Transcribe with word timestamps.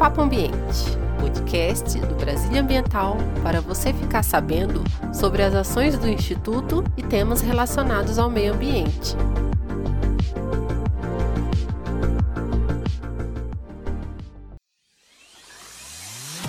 Papo 0.00 0.22
Ambiente, 0.22 0.96
podcast 1.20 2.00
do 2.00 2.14
Brasília 2.14 2.62
Ambiental 2.62 3.18
para 3.42 3.60
você 3.60 3.92
ficar 3.92 4.22
sabendo 4.22 4.82
sobre 5.12 5.42
as 5.42 5.54
ações 5.54 5.98
do 5.98 6.08
Instituto 6.08 6.82
e 6.96 7.02
temas 7.02 7.42
relacionados 7.42 8.18
ao 8.18 8.30
meio 8.30 8.54
ambiente. 8.54 9.14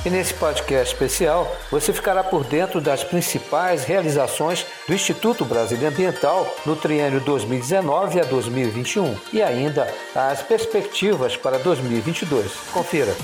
E 0.03 0.09
nesse 0.09 0.33
podcast 0.33 0.93
especial, 0.93 1.55
você 1.69 1.93
ficará 1.93 2.23
por 2.23 2.43
dentro 2.43 2.81
das 2.81 3.03
principais 3.03 3.83
realizações 3.83 4.65
do 4.87 4.95
Instituto 4.95 5.45
Brasília 5.45 5.89
Ambiental 5.89 6.51
no 6.65 6.75
triênio 6.75 7.19
2019 7.19 8.19
a 8.19 8.23
2021 8.23 9.15
e 9.31 9.43
ainda 9.43 9.87
as 10.15 10.41
perspectivas 10.41 11.37
para 11.37 11.59
2022. 11.59 12.51
Confira. 12.73 13.15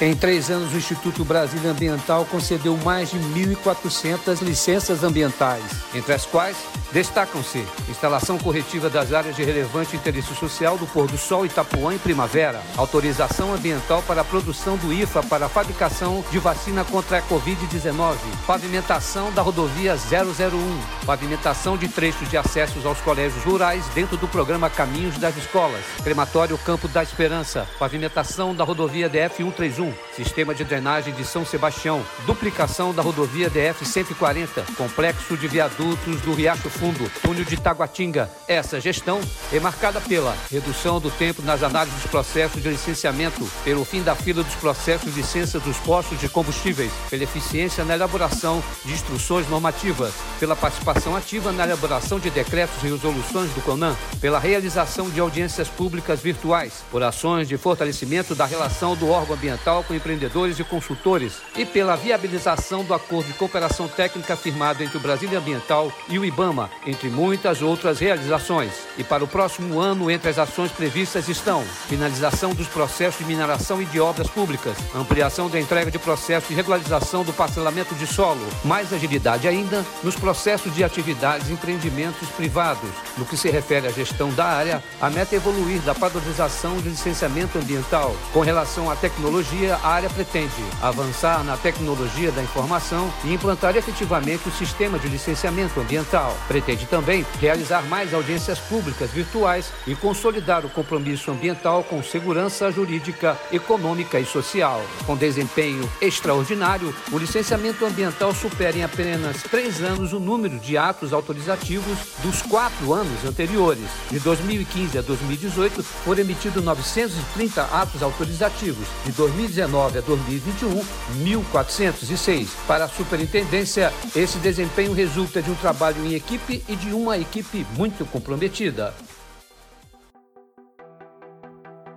Em 0.00 0.16
três 0.16 0.50
anos, 0.50 0.72
o 0.72 0.76
Instituto 0.76 1.24
Brasília 1.24 1.70
Ambiental 1.70 2.24
concedeu 2.24 2.76
mais 2.78 3.10
de 3.10 3.18
1.400 3.18 4.42
licenças 4.42 5.04
ambientais, 5.04 5.62
entre 5.94 6.12
as 6.12 6.26
quais 6.26 6.56
destacam-se 6.92 7.64
instalação 7.88 8.38
corretiva 8.38 8.90
das 8.90 9.12
áreas 9.12 9.34
de 9.34 9.42
relevante 9.42 9.96
interesse 9.96 10.34
social 10.34 10.76
do 10.76 10.86
Pôr 10.86 11.06
do 11.06 11.16
Sol 11.16 11.46
Itapuã 11.46 11.94
em 11.94 11.98
primavera, 11.98 12.60
autorização 12.76 13.54
ambiental 13.54 14.02
para 14.02 14.20
a 14.20 14.24
produção 14.24 14.76
do 14.76 14.92
IFA 14.92 15.22
para 15.22 15.46
a 15.46 15.48
fabricação 15.48 16.22
de 16.30 16.38
vacina 16.38 16.84
contra 16.84 17.18
a 17.18 17.22
Covid-19, 17.22 18.16
pavimentação 18.46 19.32
da 19.32 19.40
rodovia 19.40 19.94
001, 19.94 21.06
pavimentação 21.06 21.76
de 21.76 21.88
trechos 21.88 22.28
de 22.28 22.36
acessos 22.36 22.84
aos 22.84 22.98
colégios 22.98 23.42
rurais 23.44 23.84
dentro 23.94 24.16
do 24.16 24.28
programa 24.28 24.68
Caminhos 24.68 25.16
das 25.18 25.36
Escolas, 25.36 25.84
crematório 26.02 26.58
Campo 26.58 26.88
da 26.88 27.02
Esperança, 27.02 27.66
pavimentação 27.78 28.54
da 28.54 28.64
rodovia 28.64 29.08
DF 29.08 29.36
131, 29.36 29.91
sistema 30.14 30.54
de 30.54 30.64
drenagem 30.64 31.14
de 31.14 31.24
São 31.24 31.44
Sebastião, 31.44 32.04
duplicação 32.26 32.92
da 32.92 33.02
rodovia 33.02 33.48
DF 33.48 33.84
140, 33.84 34.64
complexo 34.76 35.36
de 35.36 35.48
viadutos 35.48 36.20
do 36.20 36.34
Riacho 36.34 36.70
Fundo, 36.70 37.10
túnel 37.22 37.44
de 37.44 37.56
Taguatinga. 37.56 38.30
Essa 38.46 38.80
gestão 38.80 39.20
é 39.52 39.60
marcada 39.60 40.00
pela 40.00 40.36
redução 40.50 41.00
do 41.00 41.10
tempo 41.10 41.42
nas 41.42 41.62
análises 41.62 42.00
dos 42.00 42.10
processos 42.10 42.62
de 42.62 42.68
licenciamento, 42.68 43.48
pelo 43.64 43.84
fim 43.84 44.02
da 44.02 44.14
fila 44.14 44.42
dos 44.42 44.54
processos 44.56 45.12
de 45.12 45.20
licença 45.20 45.58
dos 45.58 45.76
postos 45.78 46.18
de 46.18 46.28
combustíveis, 46.28 46.92
pela 47.08 47.24
eficiência 47.24 47.84
na 47.84 47.94
elaboração 47.94 48.62
de 48.84 48.92
instruções 48.92 49.48
normativas, 49.48 50.12
pela 50.38 50.56
participação 50.56 51.16
ativa 51.16 51.52
na 51.52 51.64
elaboração 51.64 52.18
de 52.18 52.30
decretos 52.30 52.82
e 52.82 52.88
resoluções 52.88 53.50
do 53.52 53.62
CONAN, 53.62 53.96
pela 54.20 54.38
realização 54.38 55.08
de 55.08 55.20
audiências 55.20 55.68
públicas 55.68 56.20
virtuais, 56.20 56.84
por 56.90 57.02
ações 57.02 57.48
de 57.48 57.56
fortalecimento 57.56 58.34
da 58.34 58.44
relação 58.44 58.94
do 58.94 59.08
órgão 59.08 59.34
ambiental 59.34 59.71
com 59.80 59.94
empreendedores 59.94 60.58
e 60.58 60.64
consultores 60.64 61.34
e 61.56 61.64
pela 61.64 61.94
viabilização 61.94 62.82
do 62.82 62.92
acordo 62.92 63.28
de 63.28 63.34
cooperação 63.34 63.86
técnica 63.86 64.34
firmado 64.36 64.82
entre 64.82 64.96
o 64.96 65.00
Brasília 65.00 65.38
Ambiental 65.38 65.92
e 66.08 66.18
o 66.18 66.24
IBAMA, 66.24 66.68
entre 66.84 67.08
muitas 67.08 67.62
outras 67.62 68.00
realizações. 68.00 68.72
E 68.98 69.04
para 69.04 69.22
o 69.22 69.28
próximo 69.28 69.78
ano, 69.78 70.10
entre 70.10 70.30
as 70.30 70.38
ações 70.38 70.72
previstas 70.72 71.28
estão 71.28 71.62
finalização 71.86 72.52
dos 72.54 72.66
processos 72.66 73.20
de 73.20 73.24
mineração 73.24 73.80
e 73.80 73.84
de 73.84 74.00
obras 74.00 74.26
públicas, 74.26 74.76
ampliação 74.94 75.48
da 75.48 75.60
entrega 75.60 75.90
de 75.90 75.98
processos 75.98 76.48
de 76.48 76.54
regularização 76.54 77.22
do 77.22 77.32
parcelamento 77.32 77.94
de 77.94 78.06
solo, 78.06 78.44
mais 78.64 78.92
agilidade 78.92 79.46
ainda 79.46 79.84
nos 80.02 80.16
processos 80.16 80.74
de 80.74 80.82
atividades 80.82 81.48
e 81.48 81.52
empreendimentos 81.52 82.28
privados. 82.30 82.90
No 83.16 83.24
que 83.24 83.36
se 83.36 83.48
refere 83.50 83.86
à 83.86 83.90
gestão 83.90 84.30
da 84.30 84.46
área, 84.46 84.82
a 85.00 85.08
meta 85.08 85.34
é 85.34 85.36
evoluir 85.36 85.80
da 85.82 85.94
padronização 85.94 86.78
de 86.78 86.88
licenciamento 86.88 87.58
ambiental 87.58 88.16
com 88.32 88.40
relação 88.40 88.90
à 88.90 88.96
tecnologia 88.96 89.61
a 89.70 89.86
área 89.86 90.10
pretende 90.10 90.52
avançar 90.80 91.44
na 91.44 91.56
tecnologia 91.56 92.32
da 92.32 92.42
informação 92.42 93.12
e 93.24 93.32
implantar 93.32 93.76
efetivamente 93.76 94.48
o 94.48 94.52
sistema 94.52 94.98
de 94.98 95.08
licenciamento 95.08 95.78
ambiental. 95.78 96.36
Pretende 96.48 96.86
também 96.86 97.24
realizar 97.40 97.82
mais 97.82 98.12
audiências 98.12 98.58
públicas 98.58 99.10
virtuais 99.10 99.72
e 99.86 99.94
consolidar 99.94 100.64
o 100.64 100.70
compromisso 100.70 101.30
ambiental 101.30 101.84
com 101.84 102.02
segurança 102.02 102.70
jurídica, 102.72 103.38
econômica 103.52 104.18
e 104.18 104.26
social. 104.26 104.82
Com 105.06 105.16
desempenho 105.16 105.88
extraordinário, 106.00 106.94
o 107.12 107.18
licenciamento 107.18 107.84
ambiental 107.84 108.34
supera 108.34 108.76
em 108.76 108.82
apenas 108.82 109.42
três 109.42 109.80
anos 109.80 110.12
o 110.12 110.18
número 110.18 110.58
de 110.58 110.76
atos 110.76 111.12
autorizativos 111.12 111.98
dos 112.22 112.42
quatro 112.42 112.92
anos 112.92 113.24
anteriores. 113.24 113.86
De 114.10 114.18
2015 114.18 114.98
a 114.98 115.02
2018, 115.02 115.82
foram 115.82 116.20
emitidos 116.20 116.64
930 116.64 117.62
atos 117.62 118.02
autorizativos. 118.02 118.86
De 119.04 119.12
2019 119.12 119.51
2019 119.52 119.98
a 119.98 120.00
2021, 120.00 120.80
1.406. 121.24 122.48
Para 122.66 122.84
a 122.84 122.88
superintendência, 122.88 123.92
esse 124.16 124.38
desempenho 124.38 124.92
resulta 124.92 125.42
de 125.42 125.50
um 125.50 125.54
trabalho 125.54 126.04
em 126.04 126.14
equipe 126.14 126.62
e 126.68 126.74
de 126.74 126.92
uma 126.92 127.18
equipe 127.18 127.66
muito 127.76 128.04
comprometida. 128.06 128.94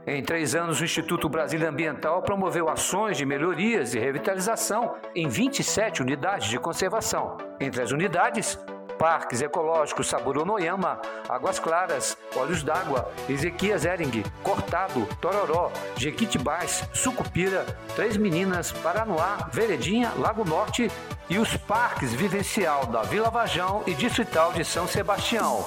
Em 0.07 0.21
três 0.21 0.53
anos, 0.53 0.79
o 0.79 0.83
Instituto 0.83 1.27
Brasília 1.27 1.69
Ambiental 1.69 2.21
promoveu 2.21 2.69
ações 2.69 3.17
de 3.17 3.25
melhorias 3.25 3.95
e 3.95 3.99
revitalização 3.99 4.95
em 5.15 5.27
27 5.27 6.03
unidades 6.03 6.47
de 6.47 6.59
conservação. 6.59 7.37
Entre 7.59 7.81
as 7.81 7.91
unidades, 7.91 8.59
Parques 8.97 9.41
Ecológicos 9.41 10.07
Saburonoyama, 10.07 10.99
Águas 11.27 11.59
Claras, 11.59 12.17
Olhos 12.35 12.63
d'Água, 12.63 13.11
Ezequias 13.29 13.85
Ering, 13.85 14.23
Cortado, 14.43 15.07
Tororó, 15.21 15.71
Jequitibás, 15.95 16.83
Sucupira, 16.93 17.65
Três 17.95 18.17
Meninas, 18.17 18.71
Paranoá, 18.71 19.49
Veredinha, 19.51 20.11
Lago 20.17 20.45
Norte 20.45 20.89
e 21.29 21.37
os 21.37 21.55
parques 21.57 22.13
vivencial 22.13 22.85
da 22.85 23.01
Vila 23.03 23.29
Vajão 23.29 23.83
e 23.85 23.93
Distrital 23.93 24.53
de 24.53 24.63
São 24.63 24.87
Sebastião. 24.87 25.65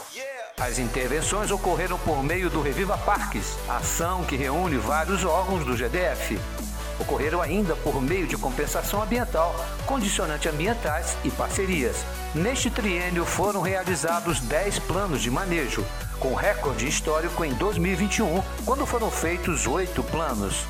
As 0.61 0.79
intervenções 0.79 1.51
ocorreram 1.51 1.99
por 1.99 2.23
meio 2.23 2.51
do 2.51 2.61
Reviva 2.61 2.99
Parques, 2.99 3.57
ação 3.69 4.25
que 4.25 4.35
reúne 4.35 4.77
vários 4.77 5.25
órgãos 5.25 5.65
do 5.65 5.77
GDF. 5.77 6.37
Ocorreram 6.99 7.41
ainda 7.41 7.77
por 7.77 8.01
meio 8.03 8.27
de 8.27 8.37
compensação 8.37 9.03
ambiental, 9.03 9.55
condicionantes 9.87 10.53
ambientais 10.53 11.17
e 11.25 11.31
parcerias. 11.31 12.05
Neste 12.35 12.71
triênio 12.71 13.25
foram 13.25 13.61
realizados 13.61 14.41
10 14.41 14.81
planos 14.81 15.23
de 15.23 15.31
manejo, 15.31 15.85
com 16.19 16.35
recorde 16.35 16.89
histórico 16.89 17.45
em 17.45 17.53
2021, 17.55 18.43
quando 18.65 18.85
foram 18.85 19.11
feitos 19.11 19.67
oito 19.67 20.03
planos. 20.03 20.65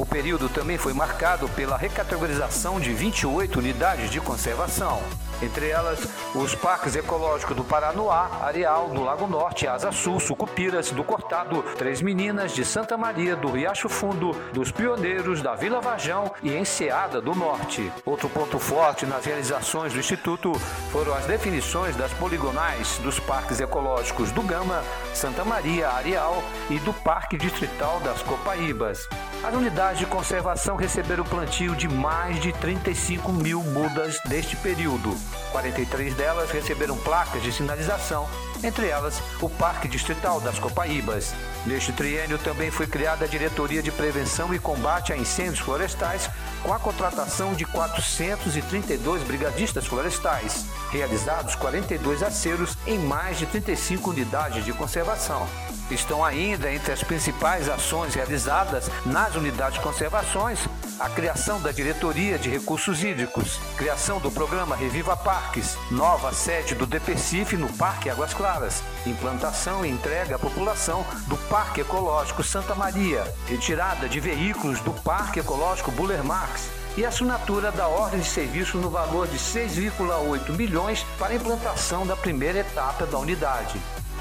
O 0.00 0.06
período 0.06 0.48
também 0.48 0.78
foi 0.78 0.94
marcado 0.94 1.46
pela 1.50 1.76
recategorização 1.76 2.80
de 2.80 2.90
28 2.94 3.58
unidades 3.58 4.10
de 4.10 4.18
conservação 4.18 4.98
entre 5.42 5.68
elas 5.68 6.00
os 6.34 6.54
parques 6.54 6.94
ecológicos 6.94 7.56
do 7.56 7.64
Paranoá, 7.64 8.30
Areal, 8.42 8.88
do 8.88 9.02
Lago 9.02 9.26
Norte, 9.26 9.66
Asa 9.66 9.90
Sul, 9.90 10.20
Sucupiras, 10.20 10.90
do 10.90 11.02
Cortado, 11.02 11.62
Três 11.76 12.02
Meninas, 12.02 12.52
de 12.52 12.64
Santa 12.64 12.96
Maria, 12.96 13.34
do 13.36 13.50
Riacho 13.50 13.88
Fundo, 13.88 14.32
dos 14.52 14.70
Pioneiros, 14.70 15.40
da 15.42 15.54
Vila 15.54 15.80
Varjão 15.80 16.30
e 16.42 16.54
Enseada 16.54 17.20
do 17.20 17.34
Norte. 17.34 17.90
Outro 18.04 18.28
ponto 18.28 18.58
forte 18.58 19.06
nas 19.06 19.24
realizações 19.24 19.92
do 19.92 19.98
Instituto 19.98 20.52
foram 20.92 21.14
as 21.14 21.24
definições 21.24 21.96
das 21.96 22.12
poligonais 22.12 22.98
dos 22.98 23.18
parques 23.18 23.60
ecológicos 23.60 24.30
do 24.30 24.42
Gama, 24.42 24.82
Santa 25.14 25.44
Maria, 25.44 25.88
Areal 25.88 26.42
e 26.68 26.78
do 26.80 26.92
Parque 26.92 27.36
Distrital 27.36 28.00
das 28.00 28.22
Copaíbas. 28.22 29.08
As 29.42 29.54
unidades 29.54 29.98
de 29.98 30.04
conservação 30.04 30.76
receberam 30.76 31.24
plantio 31.24 31.74
de 31.74 31.88
mais 31.88 32.38
de 32.40 32.52
35 32.52 33.32
mil 33.32 33.62
mudas 33.62 34.20
neste 34.28 34.54
período. 34.54 35.16
43 35.50 36.14
delas 36.14 36.50
receberam 36.50 36.94
placas 36.98 37.42
de 37.42 37.50
sinalização, 37.50 38.28
entre 38.62 38.88
elas 38.88 39.18
o 39.40 39.48
Parque 39.48 39.88
Distrital 39.88 40.42
das 40.42 40.58
Copaíbas. 40.58 41.32
Neste 41.64 41.90
triênio 41.90 42.36
também 42.36 42.70
foi 42.70 42.86
criada 42.86 43.24
a 43.24 43.28
Diretoria 43.28 43.82
de 43.82 43.90
Prevenção 43.90 44.52
e 44.52 44.58
Combate 44.58 45.10
a 45.10 45.16
Incêndios 45.16 45.60
Florestais, 45.60 46.28
com 46.62 46.74
a 46.74 46.78
contratação 46.78 47.54
de 47.54 47.64
432 47.64 49.22
brigadistas 49.22 49.86
florestais, 49.86 50.66
realizados 50.90 51.54
42 51.54 52.22
aceros 52.22 52.76
em 52.86 52.98
mais 52.98 53.38
de 53.38 53.46
35 53.46 54.10
unidades 54.10 54.66
de 54.66 54.72
conservação. 54.74 55.48
Estão 55.90 56.24
ainda 56.24 56.72
entre 56.72 56.92
as 56.92 57.02
principais 57.02 57.68
ações 57.68 58.14
realizadas 58.14 58.90
nas 59.04 59.34
unidades 59.34 59.74
de 59.74 59.80
conservações 59.80 60.60
a 61.00 61.08
criação 61.08 61.58
da 61.58 61.72
Diretoria 61.72 62.38
de 62.38 62.50
Recursos 62.50 63.02
Hídricos, 63.02 63.58
criação 63.78 64.20
do 64.20 64.30
programa 64.30 64.76
Reviva 64.76 65.16
Parques, 65.16 65.78
nova 65.90 66.30
sede 66.30 66.74
do 66.74 66.84
DPCIF 66.84 67.56
no 67.56 67.72
Parque 67.72 68.10
Águas 68.10 68.34
Claras, 68.34 68.82
implantação 69.06 69.82
e 69.84 69.88
entrega 69.88 70.36
à 70.36 70.38
população 70.38 71.06
do 71.26 71.38
Parque 71.48 71.80
Ecológico 71.80 72.42
Santa 72.42 72.74
Maria, 72.74 73.24
retirada 73.46 74.10
de 74.10 74.20
veículos 74.20 74.78
do 74.80 74.92
Parque 74.92 75.40
Ecológico 75.40 75.90
Buller 75.90 76.22
Marx, 76.22 76.68
e 76.98 77.04
assinatura 77.06 77.72
da 77.72 77.88
ordem 77.88 78.20
de 78.20 78.28
serviço 78.28 78.76
no 78.76 78.90
valor 78.90 79.26
de 79.26 79.38
6,8 79.38 80.50
milhões 80.50 81.02
para 81.18 81.32
a 81.32 81.36
implantação 81.36 82.06
da 82.06 82.14
primeira 82.14 82.58
etapa 82.58 83.06
da 83.06 83.18
unidade. 83.18 83.80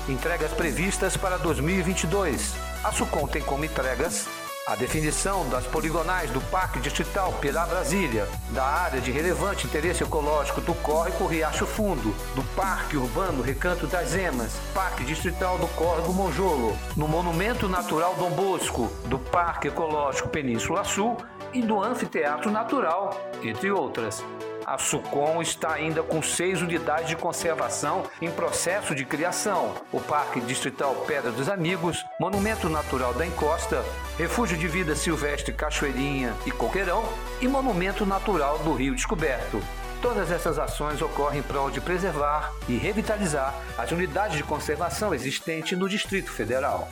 Entregas 0.09 0.51
previstas 0.51 1.15
para 1.15 1.37
2022. 1.37 2.55
A 2.83 2.91
SUCOM 2.91 3.27
tem 3.27 3.43
como 3.43 3.63
entregas 3.63 4.27
a 4.65 4.75
definição 4.75 5.47
das 5.49 5.67
poligonais 5.67 6.31
do 6.31 6.41
Parque 6.41 6.79
Distrital 6.79 7.31
pela 7.33 7.65
Brasília, 7.67 8.27
da 8.49 8.63
área 8.63 8.99
de 8.99 9.11
relevante 9.11 9.67
interesse 9.67 10.03
ecológico 10.03 10.61
do 10.61 10.73
Córrego 10.75 11.27
Riacho 11.27 11.67
Fundo, 11.67 12.13
do 12.35 12.43
Parque 12.55 12.97
Urbano 12.97 13.43
Recanto 13.43 13.85
das 13.85 14.15
Emas, 14.15 14.59
Parque 14.73 15.03
Distrital 15.03 15.59
do 15.59 15.67
Córrego 15.69 16.11
Monjolo, 16.11 16.75
no 16.97 17.07
Monumento 17.07 17.69
Natural 17.69 18.15
Dom 18.15 18.31
Bosco, 18.31 18.91
do 19.05 19.19
Parque 19.19 19.67
Ecológico 19.67 20.29
Península 20.29 20.83
Sul 20.83 21.17
e 21.53 21.61
do 21.61 21.83
Anfiteatro 21.83 22.49
Natural, 22.49 23.15
entre 23.43 23.71
outras. 23.71 24.23
A 24.69 24.77
SUCOM 24.77 25.41
está 25.41 25.73
ainda 25.73 26.03
com 26.03 26.21
seis 26.21 26.61
unidades 26.61 27.07
de 27.09 27.15
conservação 27.15 28.03
em 28.21 28.29
processo 28.29 28.93
de 28.93 29.03
criação: 29.03 29.73
o 29.91 29.99
Parque 29.99 30.39
Distrital 30.39 30.93
Pedra 31.07 31.31
dos 31.31 31.49
Amigos, 31.49 32.05
Monumento 32.19 32.69
Natural 32.69 33.11
da 33.15 33.25
Encosta, 33.25 33.83
Refúgio 34.15 34.55
de 34.55 34.67
Vida 34.67 34.95
Silvestre 34.95 35.55
Cachoeirinha 35.55 36.35
e 36.45 36.51
Coqueirão 36.51 37.03
e 37.41 37.47
Monumento 37.47 38.05
Natural 38.05 38.59
do 38.59 38.75
Rio 38.75 38.93
Descoberto. 38.93 39.59
Todas 40.03 40.29
essas 40.29 40.59
ações 40.59 41.01
ocorrem 41.01 41.39
em 41.39 41.43
prol 41.43 41.71
de 41.71 41.81
preservar 41.81 42.53
e 42.67 42.77
revitalizar 42.77 43.55
as 43.75 43.91
unidades 43.91 44.37
de 44.37 44.43
conservação 44.43 45.15
existentes 45.15 45.75
no 45.75 45.89
Distrito 45.89 46.31
Federal. 46.31 46.87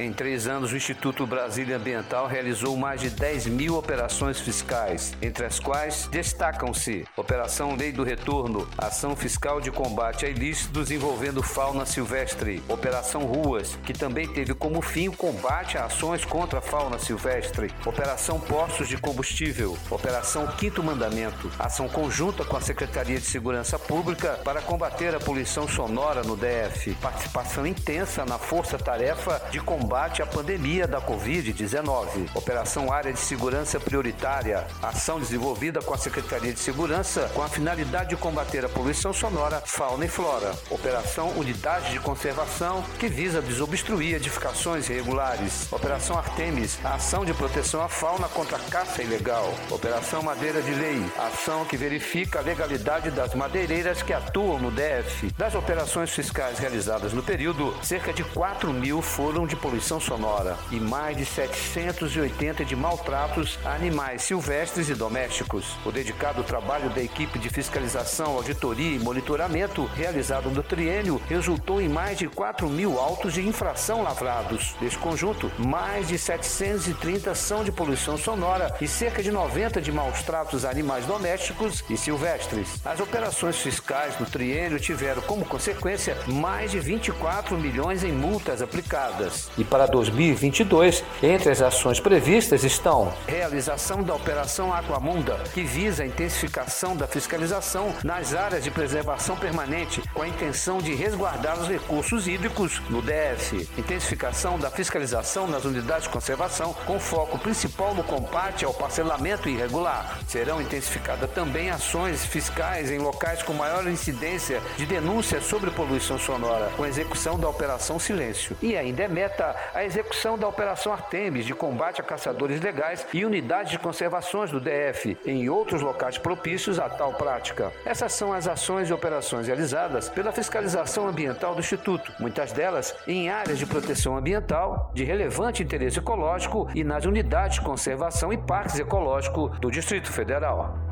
Em 0.00 0.12
três 0.12 0.46
anos, 0.46 0.70
o 0.70 0.76
Instituto 0.76 1.26
Brasília 1.26 1.76
Ambiental 1.76 2.28
realizou 2.28 2.76
mais 2.76 3.00
de 3.00 3.10
10 3.10 3.48
mil 3.48 3.76
operações 3.76 4.38
fiscais, 4.38 5.12
entre 5.20 5.44
as 5.44 5.58
quais 5.58 6.06
destacam-se 6.06 7.04
Operação 7.16 7.74
Lei 7.74 7.90
do 7.90 8.04
Retorno, 8.04 8.68
Ação 8.78 9.16
Fiscal 9.16 9.60
de 9.60 9.72
Combate 9.72 10.24
a 10.24 10.28
Ilícitos 10.28 10.92
envolvendo 10.92 11.42
fauna 11.42 11.84
silvestre, 11.84 12.62
Operação 12.68 13.22
Ruas, 13.22 13.76
que 13.84 13.92
também 13.92 14.28
teve 14.28 14.54
como 14.54 14.80
fim 14.80 15.08
o 15.08 15.16
combate 15.16 15.76
a 15.76 15.86
ações 15.86 16.24
contra 16.24 16.60
a 16.60 16.62
fauna 16.62 17.00
silvestre, 17.00 17.68
Operação 17.84 18.38
Postos 18.38 18.86
de 18.86 18.96
Combustível, 18.98 19.76
Operação 19.90 20.46
Quinto 20.46 20.80
Mandamento, 20.80 21.50
ação 21.58 21.88
conjunta 21.88 22.44
com 22.44 22.56
a 22.56 22.60
Secretaria 22.60 23.18
de 23.18 23.26
Segurança 23.26 23.76
Pública 23.76 24.38
para 24.44 24.62
combater 24.62 25.12
a 25.12 25.18
poluição 25.18 25.66
sonora 25.66 26.22
no 26.22 26.36
DF, 26.36 26.94
participação 27.02 27.66
intensa 27.66 28.24
na 28.24 28.38
força-tarefa 28.38 29.42
de 29.50 29.58
combate 29.58 29.87
combate 29.88 30.20
à 30.20 30.26
pandemia 30.26 30.86
da 30.86 31.00
Covid-19. 31.00 32.28
Operação 32.34 32.92
Área 32.92 33.10
de 33.10 33.18
Segurança 33.18 33.80
Prioritária, 33.80 34.66
ação 34.82 35.18
desenvolvida 35.18 35.80
com 35.80 35.94
a 35.94 35.96
Secretaria 35.96 36.52
de 36.52 36.60
Segurança 36.60 37.30
com 37.32 37.42
a 37.42 37.48
finalidade 37.48 38.10
de 38.10 38.16
combater 38.16 38.62
a 38.66 38.68
poluição 38.68 39.14
sonora, 39.14 39.62
fauna 39.64 40.04
e 40.04 40.08
flora. 40.08 40.52
Operação 40.68 41.30
Unidade 41.38 41.90
de 41.92 42.00
Conservação, 42.00 42.84
que 42.98 43.08
visa 43.08 43.40
desobstruir 43.40 44.16
edificações 44.16 44.90
irregulares. 44.90 45.72
Operação 45.72 46.18
Artemis, 46.18 46.78
ação 46.84 47.24
de 47.24 47.32
proteção 47.32 47.82
à 47.82 47.88
fauna 47.88 48.28
contra 48.28 48.58
a 48.58 48.60
caça 48.60 49.02
ilegal. 49.02 49.54
Operação 49.70 50.22
Madeira 50.22 50.60
de 50.60 50.74
Lei, 50.74 51.02
ação 51.16 51.64
que 51.64 51.78
verifica 51.78 52.40
a 52.40 52.42
legalidade 52.42 53.10
das 53.10 53.34
madeireiras 53.34 54.02
que 54.02 54.12
atuam 54.12 54.58
no 54.58 54.70
DF. 54.70 55.32
Das 55.38 55.54
operações 55.54 56.10
fiscais 56.10 56.58
realizadas 56.58 57.14
no 57.14 57.22
período, 57.22 57.74
cerca 57.82 58.12
de 58.12 58.22
4 58.22 58.70
mil 58.70 59.00
foram 59.00 59.46
de 59.46 59.56
poluição 59.68 60.00
sonora 60.00 60.56
e 60.70 60.80
mais 60.80 61.14
de 61.14 61.26
780 61.26 62.64
de 62.64 62.74
maltratos 62.74 63.58
a 63.66 63.74
animais 63.74 64.22
silvestres 64.22 64.88
e 64.88 64.94
domésticos. 64.94 65.76
O 65.84 65.92
dedicado 65.92 66.42
trabalho 66.42 66.88
da 66.88 67.02
equipe 67.02 67.38
de 67.38 67.50
fiscalização, 67.50 68.36
auditoria 68.36 68.96
e 68.96 68.98
monitoramento 68.98 69.84
realizado 69.84 70.48
no 70.48 70.62
triênio 70.62 71.20
resultou 71.28 71.82
em 71.82 71.88
mais 71.88 72.16
de 72.16 72.28
4 72.28 72.66
mil 72.66 72.98
autos 72.98 73.34
de 73.34 73.46
infração 73.46 74.02
lavrados. 74.02 74.74
Neste 74.80 74.98
conjunto, 74.98 75.52
mais 75.58 76.08
de 76.08 76.16
730 76.16 77.34
são 77.34 77.62
de 77.62 77.70
poluição 77.70 78.16
sonora 78.16 78.74
e 78.80 78.88
cerca 78.88 79.22
de 79.22 79.30
90 79.30 79.82
de 79.82 79.92
maus 79.92 80.22
tratos 80.22 80.64
a 80.64 80.70
animais 80.70 81.04
domésticos 81.04 81.84
e 81.90 81.96
silvestres. 81.98 82.80
As 82.86 83.00
operações 83.00 83.58
fiscais 83.58 84.18
no 84.18 84.24
triênio 84.24 84.80
tiveram 84.80 85.20
como 85.20 85.44
consequência 85.44 86.16
mais 86.26 86.70
de 86.70 86.80
24 86.80 87.58
milhões 87.58 88.02
em 88.02 88.12
multas 88.12 88.62
aplicadas 88.62 89.50
e 89.58 89.64
para 89.64 89.86
2022, 89.86 91.04
entre 91.22 91.50
as 91.50 91.60
ações 91.60 92.00
previstas 92.00 92.64
estão 92.64 93.12
realização 93.26 94.02
da 94.02 94.14
Operação 94.14 94.72
Aquamunda, 94.72 95.38
que 95.52 95.62
visa 95.62 96.02
a 96.02 96.06
intensificação 96.06 96.96
da 96.96 97.06
fiscalização 97.06 97.92
nas 98.04 98.34
áreas 98.34 98.62
de 98.62 98.70
preservação 98.70 99.36
permanente, 99.36 100.02
com 100.14 100.22
a 100.22 100.28
intenção 100.28 100.78
de 100.78 100.94
resguardar 100.94 101.58
os 101.58 101.68
recursos 101.68 102.28
hídricos 102.28 102.80
no 102.88 103.02
DF. 103.02 103.68
Intensificação 103.76 104.58
da 104.58 104.70
fiscalização 104.70 105.48
nas 105.48 105.64
unidades 105.64 106.04
de 106.04 106.10
conservação, 106.10 106.72
com 106.86 107.00
foco 107.00 107.38
principal 107.38 107.94
no 107.94 108.04
combate 108.04 108.64
ao 108.64 108.72
parcelamento 108.72 109.48
irregular. 109.48 110.18
Serão 110.28 110.60
intensificadas 110.60 111.30
também 111.30 111.70
ações 111.70 112.24
fiscais 112.24 112.90
em 112.90 112.98
locais 112.98 113.42
com 113.42 113.52
maior 113.52 113.86
incidência 113.88 114.60
de 114.76 114.86
denúncias 114.86 115.44
sobre 115.44 115.70
poluição 115.70 116.18
sonora, 116.18 116.70
com 116.76 116.86
execução 116.86 117.38
da 117.38 117.48
Operação 117.48 117.98
Silêncio. 117.98 118.56
E 118.62 118.76
ainda 118.76 119.02
é 119.02 119.08
meta 119.08 119.47
a 119.74 119.84
execução 119.84 120.38
da 120.38 120.48
Operação 120.48 120.92
Artemis 120.92 121.44
de 121.44 121.54
combate 121.54 122.00
a 122.00 122.04
caçadores 122.04 122.60
legais 122.60 123.06
e 123.12 123.24
unidades 123.24 123.72
de 123.72 123.78
conservações 123.78 124.50
do 124.50 124.60
DF 124.60 125.16
em 125.24 125.48
outros 125.48 125.82
locais 125.82 126.18
propícios 126.18 126.78
a 126.78 126.88
tal 126.88 127.14
prática. 127.14 127.72
Essas 127.84 128.12
são 128.12 128.32
as 128.32 128.46
ações 128.46 128.88
e 128.88 128.92
operações 128.92 129.46
realizadas 129.46 130.08
pela 130.08 130.32
fiscalização 130.32 131.06
ambiental 131.06 131.54
do 131.54 131.60
Instituto, 131.60 132.12
muitas 132.18 132.52
delas 132.52 132.94
em 133.06 133.30
áreas 133.30 133.58
de 133.58 133.66
proteção 133.66 134.16
ambiental 134.16 134.90
de 134.94 135.04
relevante 135.04 135.62
interesse 135.62 135.98
ecológico 135.98 136.68
e 136.74 136.84
nas 136.84 137.04
unidades 137.04 137.56
de 137.56 137.64
conservação 137.64 138.32
e 138.32 138.38
parques 138.38 138.78
ecológicos 138.78 139.58
do 139.58 139.70
Distrito 139.70 140.10
Federal. 140.12 140.87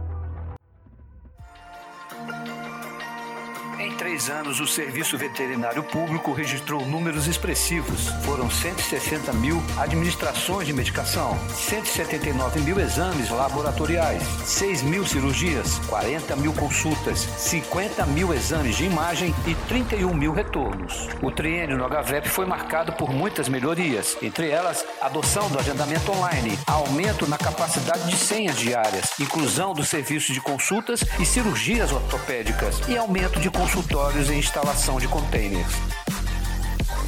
Em 3.87 3.93
três 3.93 4.29
anos, 4.29 4.59
o 4.59 4.67
Serviço 4.67 5.17
Veterinário 5.17 5.81
Público 5.81 6.33
registrou 6.33 6.85
números 6.85 7.29
expressivos. 7.29 8.09
Foram 8.25 8.51
160 8.51 9.33
mil 9.35 9.63
administrações 9.79 10.67
de 10.67 10.73
medicação, 10.73 11.39
179 11.51 12.59
mil 12.63 12.81
exames 12.81 13.31
laboratoriais, 13.31 14.25
6 14.45 14.83
mil 14.83 15.07
cirurgias, 15.07 15.79
40 15.87 16.35
mil 16.35 16.53
consultas, 16.53 17.21
50 17.21 18.05
mil 18.07 18.35
exames 18.35 18.77
de 18.77 18.87
imagem 18.87 19.33
e 19.47 19.55
31 19.69 20.13
mil 20.13 20.33
retornos. 20.33 21.09
O 21.23 21.31
triênio 21.31 21.79
no 21.79 21.89
HVEP 21.89 22.29
foi 22.29 22.45
marcado 22.45 22.93
por 22.95 23.13
muitas 23.13 23.49
melhorias, 23.49 24.17
entre 24.21 24.51
elas 24.51 24.85
adoção 25.01 25.49
do 25.49 25.61
agendamento 25.61 26.11
online, 26.11 26.59
aumento 26.67 27.25
na 27.29 27.39
capacidade 27.39 28.05
de 28.11 28.17
senhas 28.17 28.59
diárias, 28.59 29.13
inclusão 29.21 29.73
do 29.73 29.85
serviço 29.85 30.33
de 30.33 30.41
consultas 30.41 31.05
e 31.21 31.25
cirurgias 31.25 31.93
ortopédicas 31.93 32.81
e 32.89 32.97
aumento 32.97 33.39
de 33.39 33.49
consultas 33.49 33.76
consultórios 33.77 34.31
e 34.31 34.35
instalação 34.35 34.99
de 34.99 35.07
containers. 35.07 35.71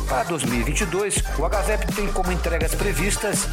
Para 0.06 0.24
2022, 0.24 1.16
o 1.38 1.48
HVEP 1.48 1.94
tem 1.94 2.12
como 2.12 2.30
entregas 2.30 2.74
previstas 2.74 3.48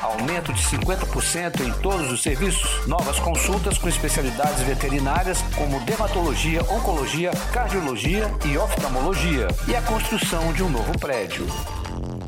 aumento 0.00 0.50
de 0.52 0.62
50% 0.62 1.60
em 1.60 1.72
todos 1.82 2.10
os 2.10 2.22
serviços, 2.22 2.86
novas 2.86 3.18
consultas 3.18 3.76
com 3.76 3.88
especialidades 3.88 4.60
veterinárias 4.62 5.42
como 5.54 5.78
dermatologia, 5.80 6.62
oncologia, 6.62 7.30
cardiologia 7.52 8.30
e 8.46 8.56
oftalmologia, 8.56 9.48
e 9.68 9.76
a 9.76 9.82
construção 9.82 10.52
de 10.54 10.62
um 10.62 10.70
novo 10.70 10.98
prédio. 10.98 11.46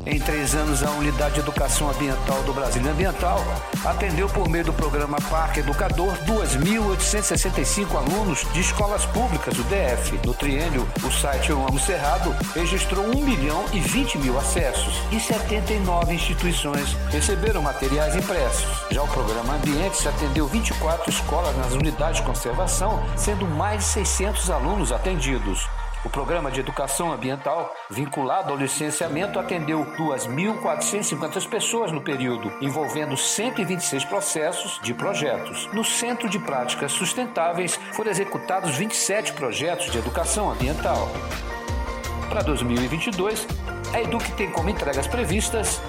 Em 0.05 0.19
três 0.19 0.53
anos, 0.53 0.83
a 0.83 0.91
Unidade 0.91 1.35
de 1.35 1.39
Educação 1.39 1.89
Ambiental 1.89 2.43
do 2.43 2.53
Brasil 2.53 2.81
Ambiental 2.89 3.39
atendeu 3.85 4.27
por 4.27 4.49
meio 4.49 4.65
do 4.65 4.73
programa 4.73 5.17
Parque 5.29 5.61
Educador 5.61 6.11
2.865 6.25 7.95
alunos 7.95 8.45
de 8.51 8.59
escolas 8.59 9.05
públicas 9.05 9.55
do 9.55 9.63
DF. 9.63 10.19
No 10.25 10.33
triênio, 10.33 10.85
o 11.01 11.09
site 11.09 11.51
Eu 11.51 11.65
Amo 11.65 11.79
Cerrado 11.79 12.35
registrou 12.53 13.05
1 13.15 13.23
milhão 13.23 13.63
e 13.71 13.79
20 13.79 14.17
mil 14.17 14.37
acessos 14.37 14.93
e 15.09 15.21
79 15.21 16.13
instituições 16.13 16.97
receberam 17.09 17.61
materiais 17.61 18.13
impressos. 18.13 18.67
Já 18.91 19.01
o 19.03 19.07
programa 19.07 19.55
Ambientes 19.55 20.05
atendeu 20.05 20.47
24 20.47 21.09
escolas 21.09 21.55
nas 21.55 21.71
unidades 21.71 22.17
de 22.17 22.23
conservação, 22.23 23.01
sendo 23.15 23.45
mais 23.45 23.77
de 23.79 23.85
600 23.85 24.49
alunos 24.51 24.91
atendidos. 24.91 25.65
O 26.05 26.09
programa 26.09 26.51
de 26.51 26.59
educação 26.59 27.13
ambiental, 27.13 27.73
vinculado 27.89 28.51
ao 28.51 28.57
licenciamento, 28.57 29.39
atendeu 29.39 29.85
2.450 29.97 31.49
pessoas 31.49 31.93
no 31.93 32.01
período, 32.01 32.51
envolvendo 32.61 33.15
126 33.15 34.03
processos 34.03 34.81
de 34.83 34.93
projetos. 34.93 35.69
No 35.71 35.83
Centro 35.83 36.27
de 36.27 36.37
Práticas 36.39 36.91
Sustentáveis, 36.91 37.79
foram 37.93 38.11
executados 38.11 38.75
27 38.75 39.31
projetos 39.31 39.91
de 39.91 39.97
educação 39.97 40.51
ambiental. 40.51 41.09
Para 42.27 42.41
2022, 42.41 43.47
a 43.93 44.01
Educ 44.01 44.29
tem 44.33 44.51
como 44.51 44.69
entregas 44.69 45.07
previstas 45.07 45.81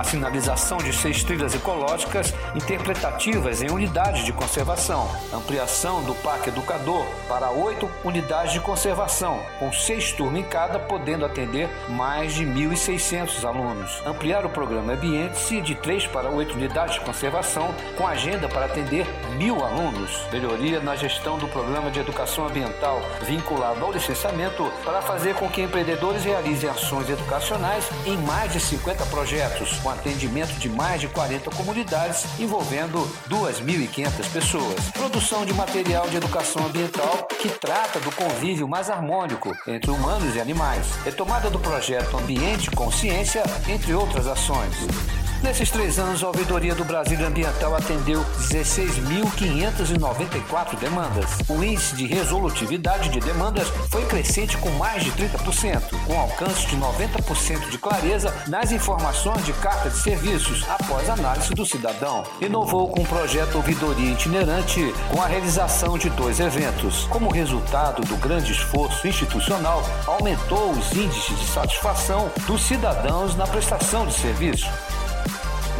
a 0.00 0.04
sinalização 0.04 0.78
de 0.78 0.94
seis 0.94 1.22
trilhas 1.22 1.54
ecológicas 1.54 2.32
interpretativas 2.54 3.60
em 3.60 3.70
unidades 3.70 4.24
de 4.24 4.32
conservação, 4.32 5.06
ampliação 5.30 6.02
do 6.04 6.14
Parque 6.14 6.48
Educador 6.48 7.04
para 7.28 7.50
oito 7.50 7.88
unidades 8.02 8.54
de 8.54 8.60
conservação, 8.60 9.42
com 9.58 9.70
seis 9.70 10.10
turmas 10.12 10.40
em 10.40 10.44
cada, 10.44 10.78
podendo 10.78 11.26
atender 11.26 11.68
mais 11.90 12.32
de 12.32 12.46
1.600 12.46 13.44
alunos. 13.46 14.02
Ampliar 14.06 14.46
o 14.46 14.48
programa 14.48 14.94
Ambiente 14.94 15.60
de 15.60 15.74
três 15.74 16.06
para 16.06 16.30
oito 16.30 16.54
unidades 16.54 16.94
de 16.94 17.00
conservação, 17.00 17.74
com 17.98 18.06
agenda 18.06 18.48
para 18.48 18.64
atender 18.64 19.06
mil 19.36 19.62
alunos. 19.62 20.22
Melhoria 20.32 20.80
na 20.80 20.96
gestão 20.96 21.36
do 21.36 21.46
programa 21.48 21.90
de 21.90 22.00
educação 22.00 22.46
ambiental 22.46 23.02
vinculado 23.26 23.84
ao 23.84 23.92
licenciamento 23.92 24.72
para 24.82 25.02
fazer 25.02 25.34
com 25.34 25.50
que 25.50 25.60
empreendedores 25.60 26.24
realizem 26.24 26.70
ações 26.70 27.10
educacionais 27.10 27.86
em 28.06 28.16
mais 28.16 28.50
de 28.50 28.60
50 28.60 29.04
projetos, 29.06 29.78
com 29.80 29.89
atendimento 29.90 30.52
de 30.58 30.68
mais 30.68 31.00
de 31.00 31.08
40 31.08 31.50
comunidades, 31.50 32.24
envolvendo 32.38 32.98
2.500 33.28 34.32
pessoas. 34.32 34.90
Produção 34.92 35.44
de 35.44 35.52
material 35.52 36.08
de 36.08 36.16
educação 36.16 36.66
ambiental 36.66 37.28
que 37.40 37.48
trata 37.48 38.00
do 38.00 38.10
convívio 38.12 38.68
mais 38.68 38.90
harmônico 38.90 39.50
entre 39.66 39.90
humanos 39.90 40.34
e 40.34 40.40
animais. 40.40 40.86
Retomada 41.04 41.50
do 41.50 41.58
projeto 41.58 42.16
Ambiente 42.16 42.70
Consciência, 42.70 43.42
entre 43.68 43.94
outras 43.94 44.26
ações. 44.26 45.19
Nesses 45.42 45.70
três 45.70 45.98
anos, 45.98 46.22
a 46.22 46.26
Ouvidoria 46.26 46.74
do 46.74 46.84
Brasil 46.84 47.18
Ambiental 47.26 47.74
atendeu 47.74 48.22
16.594 48.50 50.78
demandas. 50.78 51.30
O 51.48 51.64
índice 51.64 51.96
de 51.96 52.06
resolutividade 52.06 53.08
de 53.08 53.20
demandas 53.20 53.66
foi 53.88 54.04
crescente 54.04 54.58
com 54.58 54.68
mais 54.72 55.02
de 55.02 55.10
30%, 55.12 55.80
com 56.06 56.20
alcance 56.20 56.66
de 56.66 56.76
90% 56.76 57.70
de 57.70 57.78
clareza 57.78 58.34
nas 58.48 58.70
informações 58.70 59.42
de 59.46 59.54
carta 59.54 59.88
de 59.88 59.96
serviços 59.96 60.62
após 60.68 61.08
análise 61.08 61.54
do 61.54 61.64
cidadão. 61.64 62.22
Inovou 62.38 62.88
com 62.88 63.00
o 63.00 63.06
projeto 63.06 63.54
Ouvidoria 63.54 64.12
Itinerante 64.12 64.92
com 65.10 65.22
a 65.22 65.26
realização 65.26 65.96
de 65.96 66.10
dois 66.10 66.38
eventos. 66.38 67.04
Como 67.04 67.32
resultado 67.32 68.02
do 68.02 68.18
grande 68.18 68.52
esforço 68.52 69.08
institucional, 69.08 69.82
aumentou 70.06 70.72
os 70.72 70.92
índices 70.92 71.38
de 71.38 71.46
satisfação 71.46 72.30
dos 72.46 72.62
cidadãos 72.62 73.34
na 73.34 73.46
prestação 73.46 74.06
de 74.06 74.12
serviço. 74.12 74.68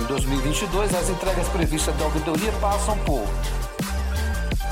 Em 0.00 0.04
2022, 0.04 0.94
as 0.94 1.10
entregas 1.10 1.46
previstas 1.48 1.94
da 1.96 2.06
ouvidoria 2.06 2.50
passam 2.52 2.96
por 3.00 3.22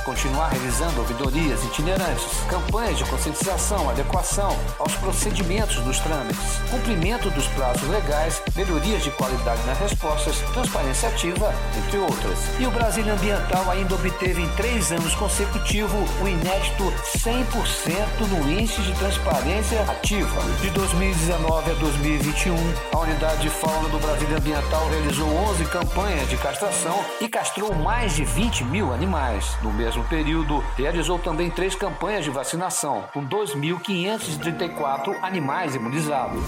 continuar 0.05 0.49
realizando 0.49 1.01
ouvidorias 1.01 1.63
itinerantes, 1.65 2.25
campanhas 2.49 2.99
de 2.99 3.05
conscientização, 3.05 3.91
adequação 3.91 4.57
aos 4.79 4.95
procedimentos 4.97 5.77
dos 5.81 5.99
trâmites, 6.01 6.59
cumprimento 6.71 7.31
dos 7.31 7.47
prazos 7.49 7.89
legais, 7.89 8.43
melhorias 8.55 9.03
de 9.03 9.11
qualidade 9.13 9.63
nas 9.67 9.79
respostas, 9.79 10.39
transparência 10.53 11.09
ativa, 11.09 11.55
entre 11.77 11.99
outras. 11.99 12.39
E 12.59 12.67
o 12.67 12.71
Brasília 12.71 13.13
Ambiental 13.13 13.71
ainda 13.71 13.95
obteve 13.95 14.43
em 14.43 14.49
três 14.51 14.91
anos 14.93 15.15
consecutivos 15.15 16.09
o 16.23 16.29
inédito 16.29 16.93
100% 17.17 18.27
no 18.29 18.51
índice 18.51 18.83
de 18.83 18.93
transparência 18.95 19.81
ativa. 19.83 20.41
De 20.61 20.71
2019 20.71 21.71
a 21.71 21.75
2021, 21.75 22.55
a 22.93 22.99
unidade 22.99 23.43
de 23.43 23.51
fauna 23.51 23.89
do 23.89 23.99
Brasília 23.99 24.39
Ambiental 24.39 24.89
realizou 24.89 25.29
11 25.29 25.65
campanhas 25.67 26.29
de 26.29 26.37
castração 26.37 26.99
e 27.21 27.29
castrou 27.29 27.75
mais 27.75 28.15
de 28.15 28.25
20 28.25 28.65
mil 28.65 28.93
animais. 28.93 29.57
No 29.63 29.73
mesmo 29.73 29.98
mesmo 29.99 30.05
período, 30.05 30.65
realizou 30.77 31.19
também 31.19 31.51
três 31.51 31.75
campanhas 31.75 32.25
de 32.25 32.31
vacinação, 32.31 33.05
com 33.13 33.27
2.534 33.27 35.17
animais 35.23 35.75
imunizados. 35.75 36.43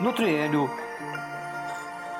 No 0.00 0.12
triênio, 0.12 0.70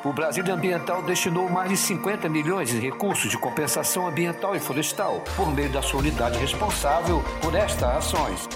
o 0.05 0.13
Brasil 0.13 0.45
Ambiental 0.53 1.03
destinou 1.03 1.49
mais 1.49 1.71
de 1.71 1.77
50 1.77 2.29
milhões 2.29 2.71
de 2.71 2.79
recursos 2.79 3.31
de 3.31 3.39
compensação 3.39 4.07
ambiental 4.07 4.57
e 4.57 4.61
florestal, 4.61 5.23
por 5.37 5.53
meio 5.55 5.71
da 5.71 5.83
sua 5.83 6.01
unidade 6.01 6.39
responsável 6.39 7.23
por 7.41 7.55
estas 7.55 7.97
ações. 7.97 8.49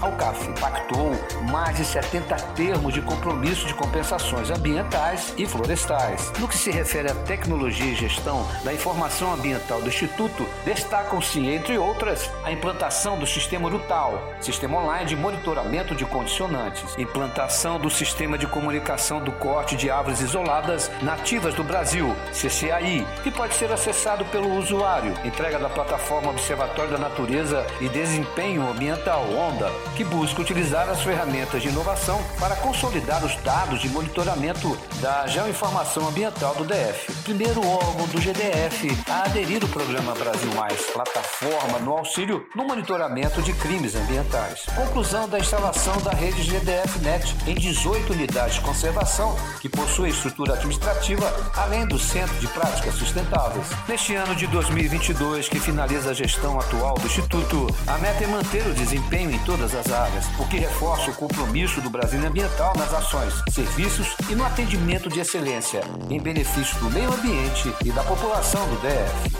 A 0.00 0.08
UCAF 0.08 0.52
pactou 0.60 1.12
mais 1.50 1.76
de 1.76 1.84
70 1.84 2.36
termos 2.54 2.92
de 2.92 3.00
compromisso 3.00 3.66
de 3.66 3.72
compensações 3.72 4.50
ambientais 4.50 5.32
e 5.38 5.46
florestais. 5.46 6.30
No 6.38 6.46
que 6.46 6.56
se 6.56 6.70
refere 6.70 7.10
à 7.10 7.14
tecnologia 7.14 7.92
e 7.92 7.94
gestão 7.94 8.46
da 8.62 8.74
informação 8.74 9.32
ambiental 9.32 9.80
do 9.80 9.88
Instituto, 9.88 10.46
destacam-se, 10.66 11.40
entre 11.46 11.78
outras, 11.78 12.30
a 12.44 12.52
implantação 12.52 13.18
do 13.18 13.26
sistema 13.26 13.70
Rutal, 13.70 14.22
Sistema 14.40 14.78
Online 14.78 15.06
de 15.06 15.16
Monitoramento 15.16 15.94
de 15.94 16.04
Condicionantes, 16.04 16.96
implantação 16.98 17.78
do 17.80 17.88
Sistema 17.88 18.36
de 18.36 18.46
Comunicação 18.46 19.20
do 19.20 19.32
Corte 19.32 19.76
de 19.76 19.90
Árvores 19.90 20.20
Isoladas 20.20 20.90
Nativas 21.00 21.54
do 21.54 21.64
Brasil, 21.64 22.14
CCAI, 22.32 23.06
que 23.22 23.30
pode 23.30 23.54
ser 23.54 23.72
acessado 23.72 24.26
pelo 24.26 24.58
usuário, 24.58 25.14
entrega 25.24 25.58
da 25.58 25.70
plataforma 25.70 26.30
Observatório 26.30 26.90
da 26.90 26.98
Natureza 26.98 27.66
e 27.80 27.88
Desempenho 27.88 28.68
Ambiental, 28.68 29.24
ONDA, 29.32 29.72
que 29.94 30.04
busca 30.04 30.40
utilizar 30.40 30.88
as 30.88 31.02
ferramentas 31.02 31.62
de 31.62 31.68
inovação 31.68 32.20
para 32.38 32.56
consolidar 32.56 33.24
os 33.24 33.36
dados 33.42 33.80
de 33.80 33.88
monitoramento 33.88 34.76
da 35.00 35.26
geoinformação 35.26 36.08
ambiental 36.08 36.54
do 36.54 36.64
DF. 36.64 37.12
Primeiro 37.22 37.66
órgão 37.66 38.06
do 38.08 38.20
GDF 38.20 38.88
a 39.08 39.24
aderir 39.24 39.62
ao 39.62 39.68
programa 39.68 40.14
Brasil 40.14 40.52
Mais, 40.54 40.80
plataforma 40.86 41.78
no 41.78 41.92
auxílio 41.92 42.46
no 42.54 42.64
monitoramento 42.64 43.42
de 43.42 43.52
crimes 43.52 43.94
ambientais. 43.94 44.64
Conclusão 44.74 45.28
da 45.28 45.38
instalação 45.38 45.96
da 46.02 46.10
rede 46.10 46.42
GDF 46.42 46.98
Net 47.00 47.34
em 47.46 47.54
18 47.54 48.12
unidades 48.12 48.56
de 48.56 48.60
conservação, 48.62 49.36
que 49.60 49.68
possui 49.68 50.10
estrutura 50.10 50.54
administrativa, 50.54 51.32
além 51.54 51.86
do 51.86 51.98
Centro 51.98 52.36
de 52.38 52.48
Práticas 52.48 52.94
Sustentáveis. 52.94 53.66
Neste 53.88 54.14
ano 54.14 54.34
de 54.34 54.46
2022, 54.46 55.48
que 55.48 55.60
finaliza 55.60 56.10
a 56.10 56.14
gestão 56.14 56.58
atual 56.58 56.94
do 56.94 57.06
Instituto, 57.06 57.66
a 57.86 57.98
meta 57.98 58.24
é 58.24 58.26
manter 58.26 58.66
o 58.66 58.74
desempenho 58.74 59.30
em 59.30 59.38
todas 59.40 59.74
as 59.76 59.92
áreas, 59.92 60.24
o 60.38 60.48
que 60.48 60.58
reforça 60.58 61.10
o 61.10 61.14
compromisso 61.14 61.80
do 61.80 61.90
Brasil 61.90 62.24
ambiental 62.26 62.72
nas 62.76 62.94
ações, 62.94 63.34
serviços 63.50 64.16
e 64.30 64.34
no 64.34 64.44
atendimento 64.44 65.08
de 65.08 65.20
excelência, 65.20 65.82
em 66.10 66.20
benefício 66.20 66.76
do 66.78 66.90
meio 66.90 67.12
ambiente 67.12 67.72
e 67.84 67.92
da 67.92 68.02
população 68.02 68.66
do 68.68 68.76
DF. 68.76 69.36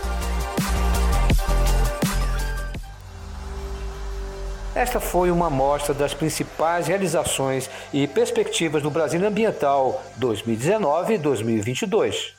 Esta 4.74 5.00
foi 5.00 5.30
uma 5.30 5.46
amostra 5.46 5.94
das 5.94 6.12
principais 6.12 6.86
realizações 6.86 7.70
e 7.94 8.06
perspectivas 8.06 8.82
do 8.82 8.90
Brasil 8.90 9.26
Ambiental 9.26 10.04
2019-2022. 10.20 12.35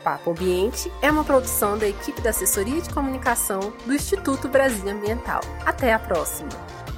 Papo 0.00 0.30
Ambiente 0.30 0.90
é 1.02 1.10
uma 1.10 1.24
produção 1.24 1.78
da 1.78 1.86
equipe 1.86 2.20
da 2.20 2.30
Assessoria 2.30 2.80
de 2.80 2.92
Comunicação 2.92 3.72
do 3.86 3.94
Instituto 3.94 4.48
Brasil 4.48 4.88
Ambiental. 4.90 5.40
Até 5.64 5.92
a 5.92 5.98
próxima! 5.98 6.89